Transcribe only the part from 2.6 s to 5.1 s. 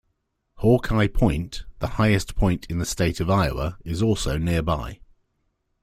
in the State of Iowa, is also nearby.